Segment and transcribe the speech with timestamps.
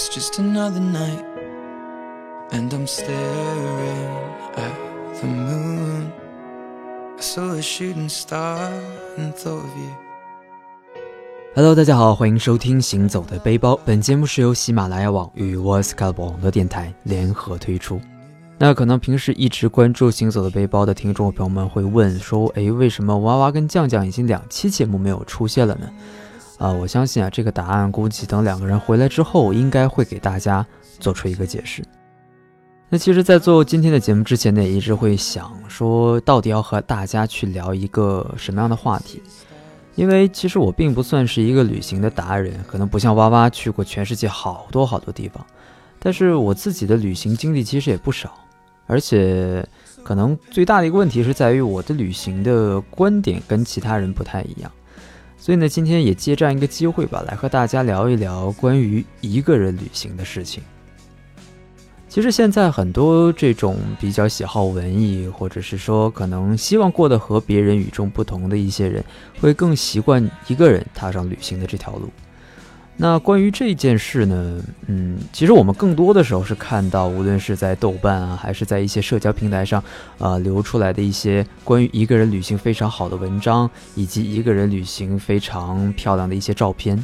[0.00, 1.22] It's just another night,
[2.52, 4.08] and I'm staring
[4.56, 6.10] at the moon.
[7.18, 8.72] I saw a shooting star
[9.18, 9.92] and thought of you.
[11.54, 13.74] Hello，大家好，欢迎收听《行走的背包》。
[13.84, 18.00] 本节目是由喜马拉雅网与 Voice Club 网络电台联合推出。
[18.56, 25.86] 那可能平时一直关注《行走的背包》的听众朋友们会问说：“诶，为什么娃娃跟酱酱已经两期节目没有出现了呢？”
[26.60, 30.64] 啊，我相信啊，这个答案估计等两个人回来之后，应该会给大家
[30.98, 31.82] 做出一个解释。
[32.90, 39.22] 那其实，在做今天的节目之前呢，也一直会想说，到底要和大家去聊一个什么样的话题？
[39.94, 45.42] 因为其实我并不算是一个旅行的达人，可能不像哇哇去过全世界好多好多地方，
[45.98, 48.34] 但是我自己的旅行经历其实也不少，
[48.86, 49.66] 而且
[50.02, 54.70] 可能最大的一个问题是在于我的旅行的观点跟其他人不太一样。
[55.40, 60.62] 所以呢，今天也借这样一个机会吧，来和大家聊一聊关于一个人旅行的事情。
[62.10, 69.02] 其实现在很多这种比较喜好文艺，或者是说可能希望过得和别人与众不同的一些人，
[69.40, 72.10] 会更习惯一个人踏上旅行的这条路。
[73.02, 79.82] 那关于这件事呢，嗯，其实我们更多的时候是看到，无论是在豆瓣啊，还是在一些社交平台上，
[80.18, 87.02] 啊，流出来的一些关于一个人旅行非常好的文章，以及一个人旅行非常漂亮的一些照片。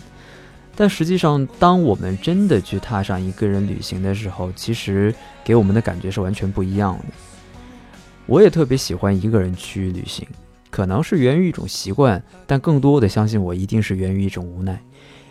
[0.77, 7.05] 但实际上，当我们真的去踏上一个人旅行的时候，其实给我们的感觉是完全不一样的。
[8.27, 10.29] 我也特别喜欢一个人去旅行，
[10.69, 14.79] 可能是源于一种习惯，但更多的相信我，一定是源于一种无奈。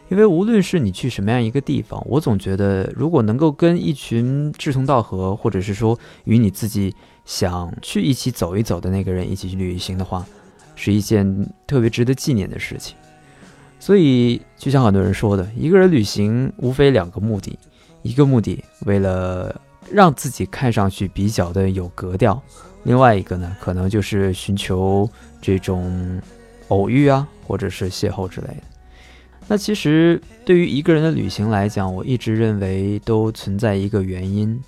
[0.07, 10.25] 因为无论是你去什么样一个地方，我总觉得，如果能够跟一群志同道合，或者是说与你自己想去一起走一走的那个人一起去旅行的话，
[10.75, 12.95] 是一件特别值得纪念的事情。
[13.79, 17.57] 所以，就像很多人说的，一个人旅行无非两个目的：
[18.03, 19.59] 一个目的为了
[19.91, 22.39] 让自己看上去比较的有格调；
[22.83, 25.09] 另外一个呢，可能就是寻求
[25.41, 26.21] 这种
[26.67, 28.74] 偶遇啊，或者是邂逅之类的。
[29.47, 34.59] 那其实对于一个人的旅行来讲，我一直认为都存在一个原因。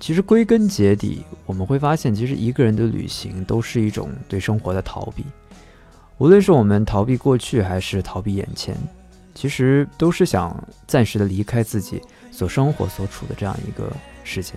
[0.00, 5.24] 其实归根结底，我们会发现，其实一个人的旅行都是一种对生活的逃避。
[6.18, 8.76] 无论是我们逃避过去，还是逃避眼前，
[9.34, 13.90] 其实都是想暂时的离开自己所生活、所处的这样一个
[14.24, 14.52] 世界。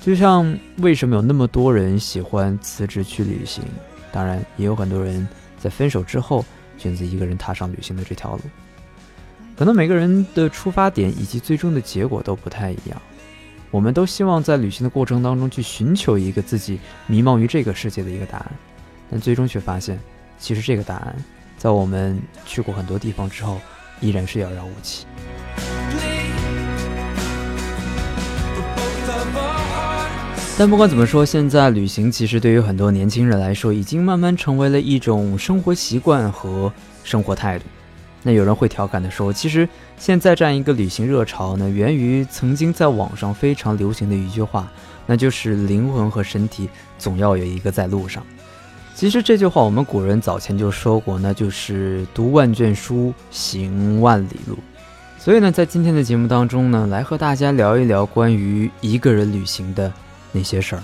[0.00, 3.62] 就像为什么有那么多人喜欢辞职去旅行，
[4.10, 5.28] 当然也有很多人
[5.58, 6.44] 在分手之后
[6.78, 8.40] 选择一个人踏上旅行的这条路。
[9.60, 13.02] 可能每个人的出发点以及最终的结果都不太一样。
[13.70, 18.50] 我们都希望在旅行的过程当中去寻求一个自己迷茫于这个世界的一个答案，
[19.10, 20.00] 但最终却发现，
[20.38, 21.14] 其实这个答案
[21.58, 23.60] 在我们去过很多地方之后，
[24.00, 25.04] 依然是遥遥无期。
[30.56, 36.72] 但不管怎么说，现在旅行其实对于很多年轻人来说，已经慢慢成为了一种生活习惯和
[37.04, 37.66] 生活态度。
[38.22, 44.70] 那有人会调侃的说，其实现在这样一个旅行热潮呢，源于曾经在网上非常流行的一句话，
[45.06, 48.22] 那就是灵魂和身体总要有一个在路上。
[48.94, 54.58] 其实这句话我们古人早前就说过，那就是读万卷书，行万里路。
[55.18, 59.90] 所以呢，在今天的节目当中呢，来和大家聊一聊关于一个人旅行的
[60.32, 60.82] 那些事儿。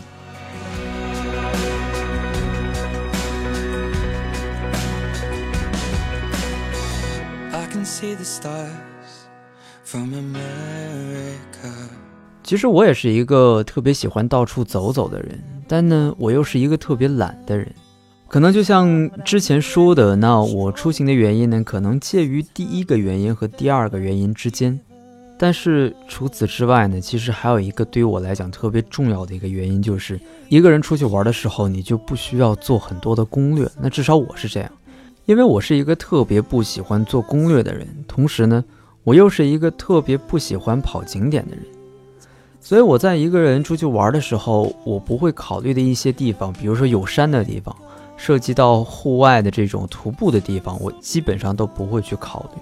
[8.26, 9.28] Stars
[9.84, 11.70] from America
[12.42, 17.72] 其实我也是一个特别喜欢到处走走的人，但呢，我又是一个特别懒的人。
[18.26, 24.78] 可能就像之前说的，那我出行的原因呢，可能介于第一个原因和第二个原因之间。
[25.38, 33.68] 但是除此之外呢，其实还有一个对于我来讲特别重要的一个原因，就是一个人出去玩的时候，你就不需要做很多的攻略。
[33.80, 34.70] 那至少我是这样。
[35.26, 38.64] 因为我是一个特别不喜欢做攻略的人，同时呢，
[39.02, 41.64] 我又是一个特别不喜欢跑景点的人，
[42.60, 47.74] 所以我在一个人出去玩的时候，我不会考虑的一些地方，比如说有山的地方，
[48.16, 52.60] 涉及到户外的这种徒步的地方，我基本上都不会去考虑，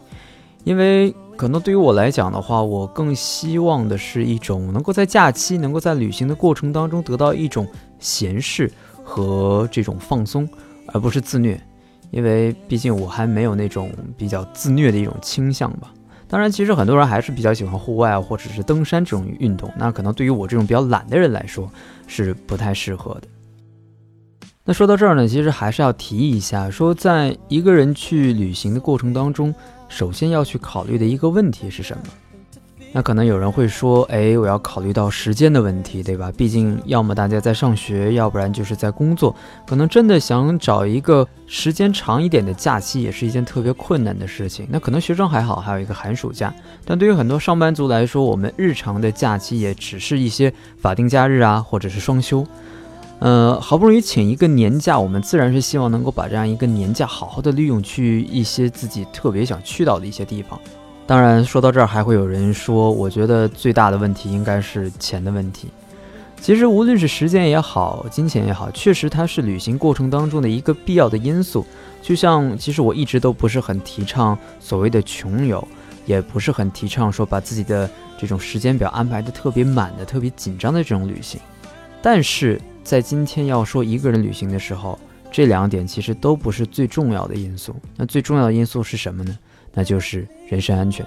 [0.64, 7.66] 因为可能对于我来讲的话，我更希望的是一种能够在假期，能够在旅行的过程当中得到一种
[7.98, 8.72] 闲适
[9.02, 10.48] 和这种放松，
[10.86, 11.60] 而不是自虐。
[12.10, 15.92] 因为毕竟我还没有那种比较自虐的一种倾向吧。
[16.26, 19.70] 当然，其实很多人还是比较喜欢户外或者是登山这种运动。
[19.76, 21.70] 那可能对于我这种比较懒的人来说，
[22.06, 23.28] 是不太适合的。
[24.64, 29.54] 那说到这儿呢，其实还是要提一下，说在一个人去旅行的过程当中，
[29.88, 32.02] 首先要去考虑的一个问题是什么？
[32.96, 36.30] 那可能有人会说，哎，我要考虑到时间的问题，对吧？
[36.36, 39.34] 毕竟要么大家在上学，要不然就是在工作，
[39.66, 44.64] 可能真的想找一个时间长一点的假期，也是一件特别困难的事情。
[44.70, 46.54] 那可能学生还好，还有一个寒暑假，
[46.84, 52.46] 但对于很多上班族来说，我们日常的假期也只是一些法定假日啊，或者是双休。
[53.18, 60.56] 呃，好不容易请一个年假，我们自然是希望能够把这样一个年假好好的利用，去一些自己特别想去到的一些地方。
[61.06, 65.68] 当然，说到这儿，还会有人说，我觉得最大的问题应该是钱的问题。
[66.40, 71.66] 其实，无论是时间也好，金钱也好，确实它是旅行过程当中的一个必要的因素。
[72.00, 75.66] 就像，其实我一直都不是很提倡所谓的穷游，
[76.06, 81.38] 也不是很提倡说把自己的这种时间表安排的特别满的、特别紧张的这种旅行。
[82.00, 84.98] 但是在今天要说一个人旅行的时候，
[85.30, 87.76] 这两点其实都不是最重要的因素。
[87.96, 89.38] 那最重要的因素是什么呢？
[89.74, 91.06] 那就是人身安全。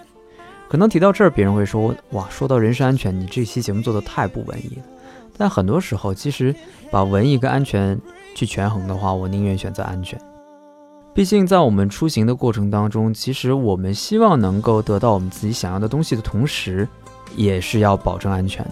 [0.70, 4.84] 可能提到这儿，别人会说：“哇，说到人身安全，你这期节目做的太不文艺了。”
[5.38, 6.54] 但很多时候，其实
[6.92, 7.98] 把文艺跟安全
[8.36, 10.20] 去权衡的话，我宁愿选择安全。
[11.14, 16.88] 毕竟在我们出行的过程当中，其实我们希望能够得到我们自己想要的东西的同时，
[17.36, 18.72] 也是要保证安全的。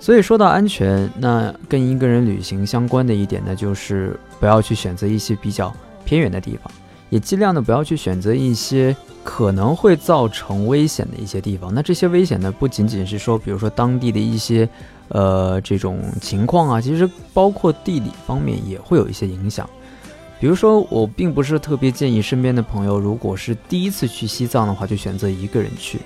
[0.00, 5.74] 所以说到安全，那跟一个人旅行相关的一点呢，就是不要去选择一些比较
[6.04, 6.72] 偏远的地方。
[7.10, 11.72] 也尽量的不要去选择一些可能会造成危险的一些地方。
[11.72, 14.68] 那这些危险呢，不仅仅是说，比如说当地的一些，
[15.08, 19.68] 呃，这种情况啊，其实包括地理方面也会有一些影响。
[20.38, 25.98] 比如说，我并不是特别建议身边的朋友，如果是第一次去西藏的话，就选择一个人去，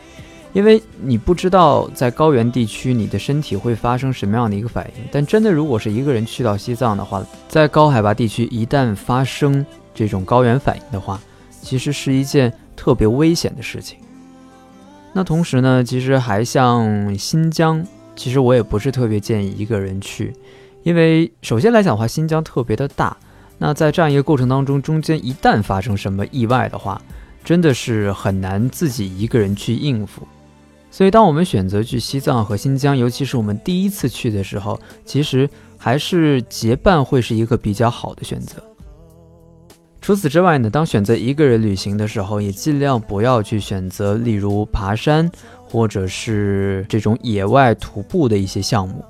[0.52, 5.04] 因为你不知道在高原地区你的身体会发生什么样的一个反应。
[5.10, 9.66] 但真的，如果是一个人去到西藏的话，在高海拔地区一旦发生，
[10.00, 11.20] 这种高原反应的话，
[11.60, 13.98] 其实是一件特别危险的事情。
[15.12, 17.86] 那同时呢，其实还像新疆，
[18.16, 20.32] 其实我也不是特别建议一个人去，
[20.84, 23.14] 因为首先来讲的话，新疆特别的大。
[23.58, 26.98] 那在这样一个过程当中，中间一旦发生什么意外的话，
[27.44, 30.26] 真的是很难自己一个人去应付。
[30.90, 38.62] 所以，当我们选择去西藏和新疆，尤其是我们第一次去的时候，其实还是结伴会是一个比较好的选择。
[40.00, 45.30] 除此之外呢，当选择一个人旅行的时候，也尽量不要去选择，例如爬山
[45.68, 49.04] 或者是这种野外徒步的一些项目。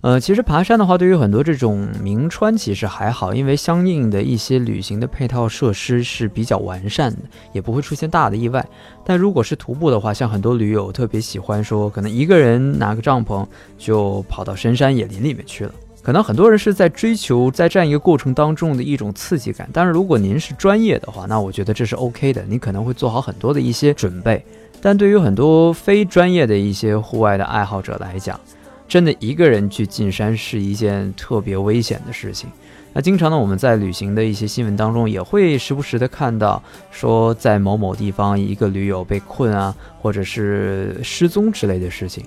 [0.00, 7.18] 呃，其实爬山的话，对于很多这种名川其实还好，因为相应的一些旅行的配套设施是比较完善的，
[7.52, 8.66] 也不会出现大的意外。
[9.04, 13.46] 但如果是徒步的话，像很多驴友特别喜欢说，可能一个人拿个帐篷
[13.78, 15.72] 就跑到深山野林里面去了。
[16.04, 24.44] 可能很多人是在追求在这样一个过程当中的一种刺激感，但是如果您是专业的话，那我觉得这是 OK 的，你可能会做好很多的一些准备。
[24.82, 28.38] 但对于很多非专业的一些户外的爱好者来讲，
[28.86, 32.50] 真的一个人去进山是一件特别危险的事情。
[32.92, 42.26] 那经常呢，我们在旅行的一些新闻当中也会时不时的看到，说在某某地方一个驴友被困啊，或者是失踪之类的事情。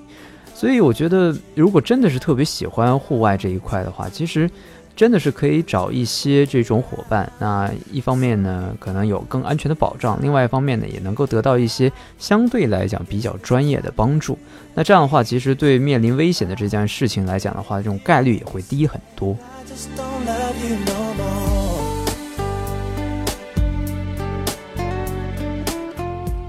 [0.60, 4.50] 所以我觉得，如果真的是特别喜欢户外这一块的话，其实
[4.96, 7.32] 真的是可以找一些这种伙伴。
[7.38, 14.36] 那一方面呢，可能有更安全的保障；另外一方面呢，也能够得到一些相对来讲比较专业的帮助。
[14.74, 19.38] 那这样的话，其实对面临危险的这件事情来讲的话，这种概率也会低很多。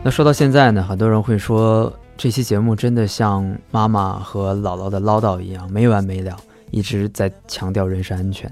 [0.02, 1.92] 那说到现在呢，很多人会说。
[2.18, 6.37] 这期节目真的像妈妈和姥姥的唠叨一样没完没了，
[6.72, 8.50] 一直在强调人身安全。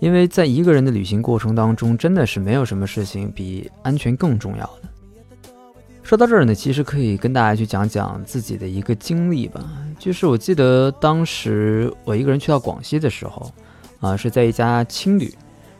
[0.00, 5.50] 因为在一个人的旅行过程当中，真的是没有什么事情比安全更重要的。
[6.02, 9.64] 说到这儿呢，其实可以跟大家去讲讲自己的一个经历吧。
[9.98, 13.50] 就是我记得当时我一个人去到广西的时候，
[14.00, 15.34] 啊，是在一家青旅，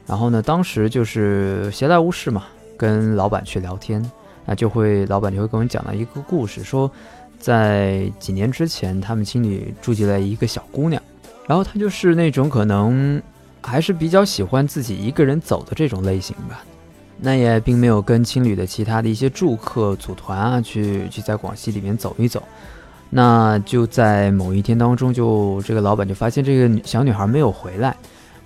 [0.06, 2.44] 然后呢，当时就是闲来无事嘛，
[2.78, 4.02] 跟老板去聊天。
[4.46, 6.90] 那就会，老板就会跟我们讲到一个故事，说
[7.38, 11.02] 在几年之前，他们青旅住进来一个小姑娘，
[11.46, 13.22] 然后她就是那种可能
[13.62, 16.62] 还是比较喜欢自己一个人走的这种类型吧。
[17.18, 22.42] 那也并没有跟青旅的其他的一些住客组团啊，去去在广西里面走一走。
[23.08, 27.96] 那就在某一天当中，就这个老板就发现这个小女孩没有回来，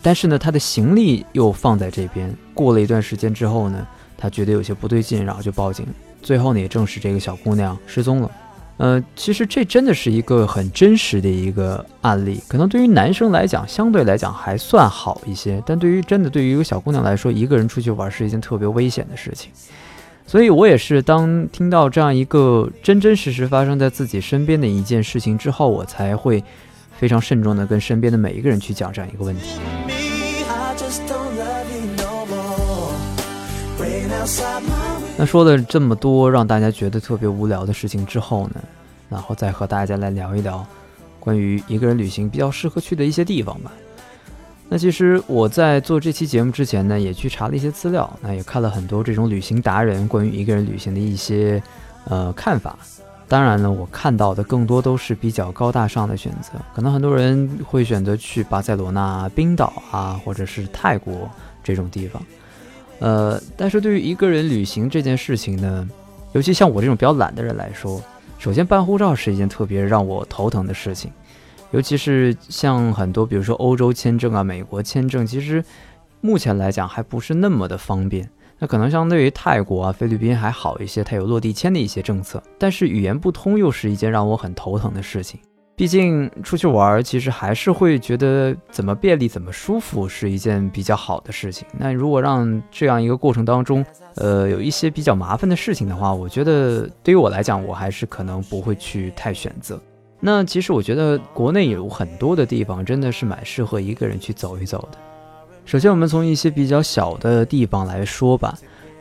[0.00, 2.32] 但是呢，她的行李又放在这边。
[2.54, 3.84] 过了一段时间之后呢。
[4.18, 5.86] 他觉得有些不对劲，然后就报警。
[6.20, 8.30] 最后呢，也证实这个小姑娘失踪了。
[8.76, 12.40] 呃，其实这真的是一个很真实的一个案例。
[12.46, 19.50] 可能对于男生来讲，相对来讲还算好一些，但对于真的对于一个小姑娘来说，一个人出去玩是一件特别危险的事情。
[20.26, 26.44] 所以我也是当听到这样一个真真实实发生在自己身边的一件事情之后，我才会
[26.98, 29.58] 非常慎重的跟身边的每一个人去讲这样一个问题。
[35.16, 38.62] 那说了这么多让大家觉得特别无聊的事情之后呢，
[39.08, 40.64] 然后再和大家来聊一聊
[41.18, 43.72] 关于一个人旅行比较适合去的一些地方吧。
[44.68, 51.60] 那其实我在做这期节目之前呢，也去查了一些资料，那也看了很多这种旅行达人关于一个人旅行的一些
[52.04, 52.78] 呃看法。
[53.26, 61.28] 当然呢，我看到的更多都是比较高大上的选择，可能很多人会选择去巴塞罗那、冰岛啊，或者是泰国
[61.64, 62.22] 这种地方。
[63.00, 65.88] 呃，但是对于一个人旅行这件事情呢，
[66.32, 68.02] 尤其像我这种比较懒的人来说，
[68.38, 71.10] 首先办护照是一件特别让我头疼的事情，
[71.70, 75.64] 尤其是像很多比如说欧洲签证啊、美国签证，其实
[76.20, 78.28] 目前来讲还不是那么的方便。
[78.58, 85.38] 那可能相对于泰国啊、菲律宾还好一些，它有落地签的一些政策，但是语言不通又是一件让我很头疼的事情。
[85.78, 91.68] 毕竟出去玩，其实还是会觉得怎么便利、怎么舒服是一件比较好的事情。
[91.78, 99.80] 那如果让这样一个过程当中，呃，有一些比较麻烦的事情的话，我觉得对于我来讲，我还是可能不会去太选择。
[100.18, 104.98] 那其实我觉得国内有很多的地方真的是蛮适合一个人去走一走的。
[105.64, 108.58] 首先，我们从一些比较小的地方来说吧。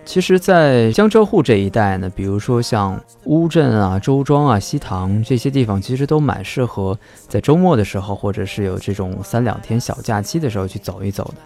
[0.07, 6.97] 其实，在江浙沪这一带呢，比如说像乌镇啊、周庄啊、西塘这些地方，其实都蛮适合
[7.27, 11.41] 在周末的时候，或者是有这种三两天小假期的时候去走一走的。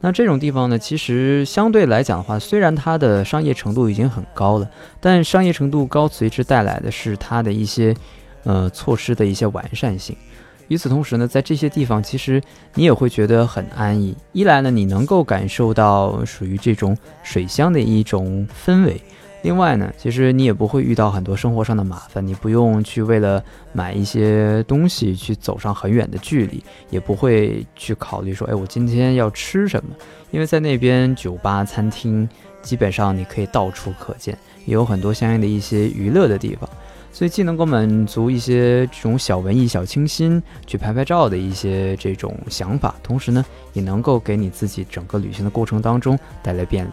[0.00, 4.66] 那这种地方呢，其实相对来讲的话，虽然它的商业程度已经很高了，
[5.00, 7.94] 但商业程度高随之带来的是它的一些
[8.44, 10.16] 呃措施的一些完善性。
[10.68, 12.40] 与此同时呢，在这些地方，其实
[12.74, 14.14] 你也会觉得很安逸。
[14.32, 18.94] 一来呢，你能够感受到属于这种水乡的一种氛围；
[19.42, 22.26] 另外呢，其实你也不会遇到很多生活上的麻烦。
[22.26, 29.90] 你不用去为了买一些东西去走上很远的距离，也不会去考虑说，哎，我今天要吃什么？
[30.30, 32.28] 因为在那边酒吧、餐厅
[32.60, 36.68] 基本上你可以到处可见，也有很多相应的一些娱乐的地方。
[37.18, 46.92] 所以既能够满足一些这种小文艺、小清新去拍拍照的一些这种想法，同时呢，也能够给你自己整个旅行的过程当中带来便利。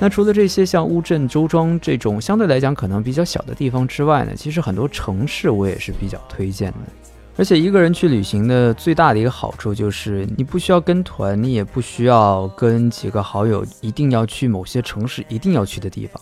[0.00, 7.09] 那除了这些像乌镇、周庄这种相对来讲可能比较小的地方之外呢，其实很多城市我也是比较推荐的。
[7.40, 16.20] 而且一个人去旅行的最大的一个好处就是，你不需要跟团，你也不需要跟几个好友一定要去某些城市一定要去的地方。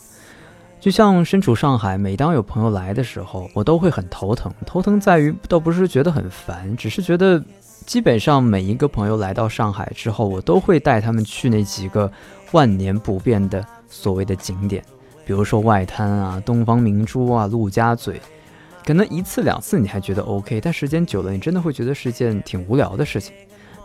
[0.78, 4.54] 就像身处上海，每当有朋友来的时候，我都会很头疼。
[4.64, 7.42] 头疼在于倒不是觉得很烦，只是觉得
[7.84, 12.08] 基本上每一个朋友来到上海之后，我都会带他们去那几个
[12.52, 14.84] 万年不变的所谓的景点，
[15.26, 18.20] 比如说外滩啊、东方明珠啊、陆家嘴。
[18.84, 23.34] 可能一次两次你还觉得 OK，但时间久了，你真的会觉得是件挺无聊的事情。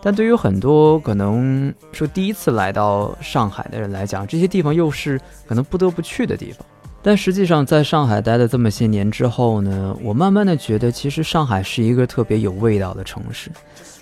[0.01, 6.65] 但对于很多可能说第一次来到上海的人来讲，这些地方又是可能不得不去的地方。
[7.01, 13.51] 但实际上，在上海待了这么些年之后呢，我慢慢的觉得，其实上海是一个特别有味道的城市。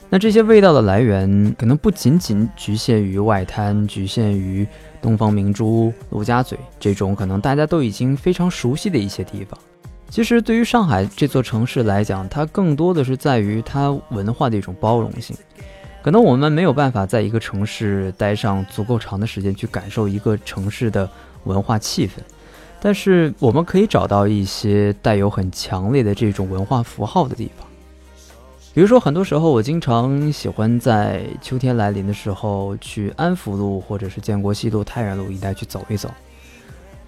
[0.07, 4.67] 那这些味道的来源，可能不仅仅局限于外滩，局限于
[5.01, 9.57] 东方明珠、陆家嘴这种可能大家都已经非常熟悉的一些地方。
[10.12, 15.34] 其实，对于上海这座城市来讲，它更多的是在于它文化的一种包容性。
[16.01, 21.10] 可能我们没有办法在一个城市待上足够长的时间去感受一个城市的
[21.46, 22.20] 文化气氛，
[22.82, 27.65] 但是我们可以找到一些带有很强烈的这种文化符号的地方。
[28.74, 36.12] 比如说，很多时候我经常喜欢在秋天来临的时候去安福路或者是建国西路、太原路一带去走一走。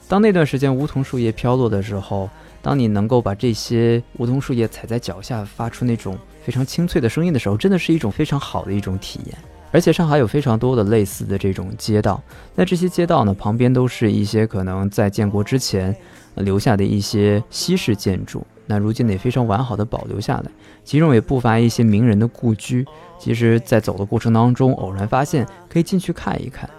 [0.07, 2.29] 当那段时间梧桐树叶飘落的时候。
[2.63, 9.37] 当你能够把这些梧桐树叶踩在脚下，发出那种非常清脆的声音的时候，真的是一种非常好的一种体验。
[9.69, 12.23] 而且上海有非常多的类似的这种街道，
[12.55, 15.93] 那这些街道呢，旁边都是一些可能在建国之前
[16.35, 20.51] 留下的一些西式建筑，那如今也非常完好的保留下来。
[20.85, 22.85] 其中也不乏一些名人的故居。
[23.19, 26.69] 其实，在走的过程当中，偶然发现可以进去看一看。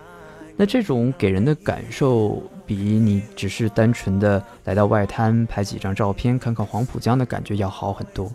[0.56, 2.42] 那这种给人的感受。
[2.66, 8.30] 比你只是单纯的来到外滩拍几张照片、看看黄浦江的感觉要好很多。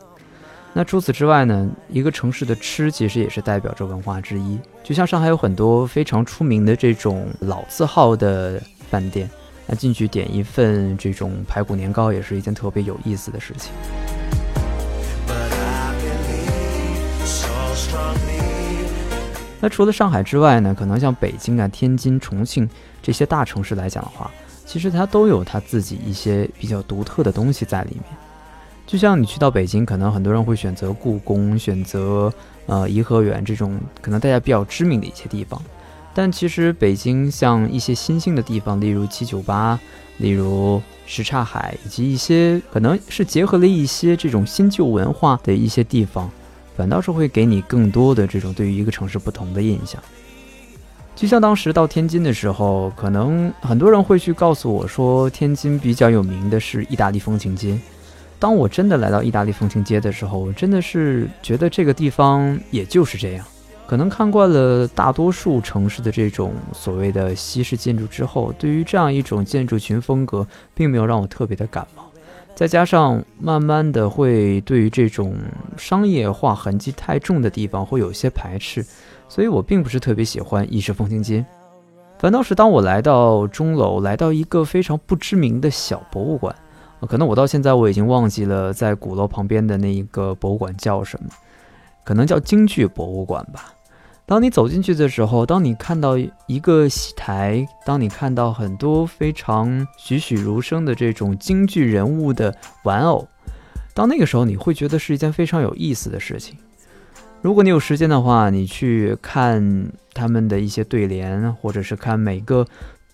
[0.71, 1.67] 那除此之外呢？
[1.89, 4.59] 一个城市的吃其实也是代表着文化之一。
[4.83, 9.27] 就像上海有很多非常出名的这种老字号的饭店，
[9.65, 13.71] 那进去点一份这种排骨年糕也是一件特别有意思的事情。
[19.61, 22.69] 那除了上海之外呢，可能像北京啊、天津、重庆
[23.01, 24.29] 这些大城市来讲的话，
[24.65, 28.03] 其实它都有它自己一些比较独特的东西在里面。
[28.87, 32.33] 就像你去到北京，可能很多人会选择故宫、选择
[32.65, 35.61] 呃颐和园这种可能大家比较知名的一些地方，
[36.13, 39.79] 但其实北京像一些新兴的地方，例如七九八，
[40.17, 46.29] 例如什刹海，以及一些可能是结合了一些这种新旧文化的一些地方，
[46.79, 50.01] 反倒是会给你更多的这种对于一个城市不同的印象。
[51.13, 57.77] 就像当时到天津的时候，可能很多人会去告诉我说，天津比较有名的是意大利风情街。
[58.39, 63.45] 当我真的来到意大利风情街的时候，我真的是觉得这个地方也就是这样。
[63.85, 72.08] 可能看惯了大多数城市的这种所谓的西式建筑之后，对于这样一种建筑群风格，并没有让我特别的感冒。
[72.59, 75.33] 再加上慢慢的会对于这种
[75.77, 78.85] 商业化痕迹太重的地方会有些排斥，
[79.29, 81.45] 所以我并不是特别喜欢意式风情街。
[82.17, 86.53] 反倒是当我来到钟楼，来到一个非常不知名的小博物馆。
[87.07, 91.29] 可能我到现在我已经忘记了在鼓楼旁边的那一个博物馆叫什么，
[92.03, 93.73] 可能叫京剧博物馆吧。
[94.29, 103.27] 当你走进去的时候，当你看到一个戏台，当你看到很多非常栩栩如生的这种京剧人物的玩偶，
[103.95, 106.55] 到那个时候你会觉得是一件非常有意思的事情。
[107.41, 112.63] 如果你有时间的话，你去看他们的一些对联，或者是看每个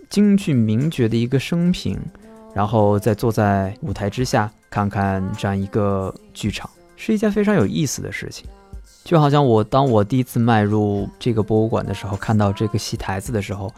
[0.10, 1.98] 京剧名角的一个生平。
[2.54, 8.46] 然后再坐在舞台之下，看看这样一个剧场，是一件非常有意思的事情。
[9.06, 13.72] 就好像我当我第一次迈入这个博物馆的时候，看到这个戏台子的时候，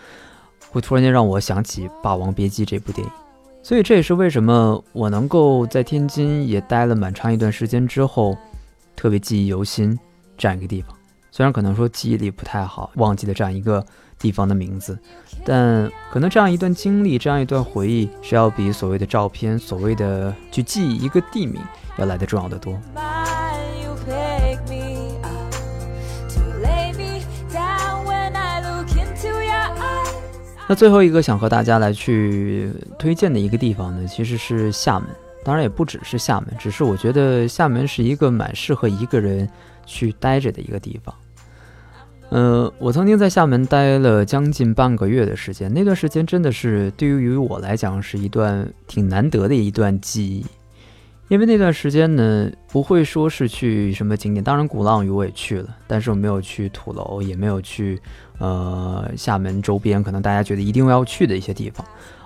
[0.71, 3.13] 会突然间让我想起《霸王别姬》这部电影。
[3.61, 8.35] 所以这也是为什么我能够在天津也待了蛮长一段时间之后，
[8.95, 9.99] 特别记忆犹新
[10.37, 10.95] 这样一个地方。
[11.29, 13.85] 虽然可能说记忆力不太好，忘记了这样一个。
[14.19, 14.97] 地方的名字，
[15.45, 21.61] 但可能这样一段经历，这样一段回忆，是要比所谓的照片、所谓的去记忆一个地名
[21.99, 22.75] 要来的重要的多。
[30.67, 35.07] 那最后一个想和大家来去推荐的一个地方呢，其实是厦门。
[35.43, 39.47] 当然也不只是厦门，只是我觉得厦门是一个蛮适合一个人
[39.85, 41.15] 去待着的一个地方。
[42.31, 50.45] 嗯，我曾经在厦门待了将近半个月的时间，那段时间真的是对于我来讲是一段挺难得的一段记忆，
[51.29, 58.01] 因为那段时间呢，不会说是去什么景点，当然鼓浪屿我也去了，但是我没有去土楼，也没有去
[58.39, 61.85] 呃厦门周边可能大家觉得一定要去的一些地方，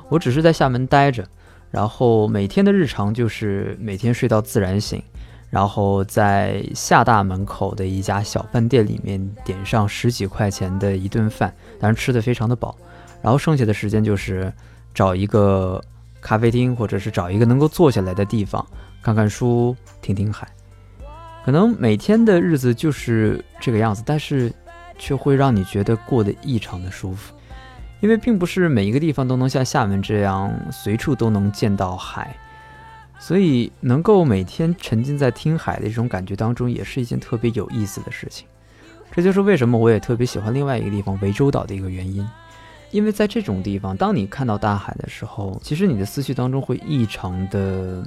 [0.09, 1.27] 我只是在厦门待着，
[1.71, 5.01] 然后每天的日常就是每天睡到自然醒。
[5.49, 12.73] 然后在厦大门口的一家小饭店里面点上十几块钱的一顿饭，当然吃的非常的饱。
[13.21, 14.53] 然后剩下的时间就是
[14.93, 15.83] 找一个
[16.21, 18.65] 咖啡厅，或者是找一个能够坐下来的地方，
[19.01, 20.47] 看看书，听听海。
[21.43, 24.53] 可能每天的日子就是这个样子，但是
[24.97, 27.33] 却会让你觉得过得异常的舒服，
[27.99, 32.35] 因为并不是每一个地方都能像厦门这样随处都能见到海。
[33.19, 38.47] 所以，能够每天沉浸在听海的这种感觉当中，也是一件特别有意思的事情。
[39.11, 42.27] 这就是为什么我也特别喜欢另外一个地方——涠洲岛的一个原因。
[42.89, 48.03] 因为在这种地方，当你看到大海的时候，其实你的思绪当中会异常的、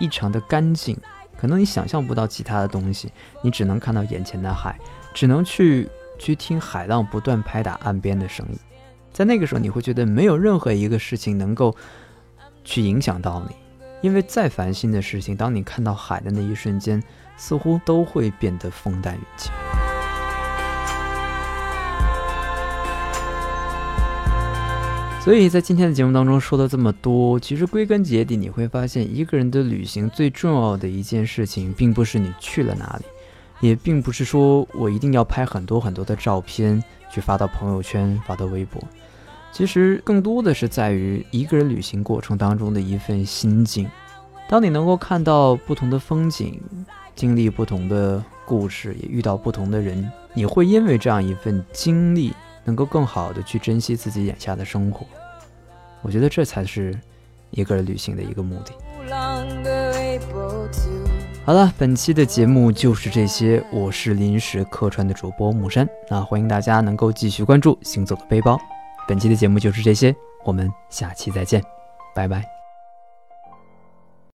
[0.00, 0.98] 异常的干净。
[1.38, 4.78] 可能你想象不到其他的东西，你只能看到眼前的海，
[5.14, 8.58] 只能去去听海浪不断拍打岸边的声音。
[9.12, 11.74] 在那个时候，你会觉得没有任何一个事情能够
[12.64, 13.54] 去影响到你。
[14.02, 17.02] 因为再烦心的事情，当你看到海的那一瞬间，
[17.36, 19.69] 似乎都会变得风淡云轻。
[25.22, 33.04] 所以在今天的节目当中说了这么多，其实归根结底，你会发现，一个人的旅行最重要的一件事情，并不是你去了哪里，
[33.60, 38.82] 也并不是说我一定要拍很多很多的照片去发到朋友圈、发到微博。
[39.52, 43.86] 其实更多的是在于一个人旅行过程当中的一份心境。
[44.48, 46.58] 当你能够看到不同的风景，
[47.14, 52.32] 经历不同的故事，也遇到不同的人，你会因为这样一份经历，
[52.64, 55.06] 能够更好的去珍惜自己眼下的生活。
[56.02, 56.98] 我觉得这才是
[57.50, 58.72] 一个人旅行的一个目的。
[61.44, 63.62] 好了，本期的节目就是这些。
[63.72, 68.58] 我是临时客串的主播木山，那欢迎大家能够继续关注行走的背包。
[69.08, 71.62] 本期的节目就是这些，我们下期再见，
[72.14, 72.59] 拜拜。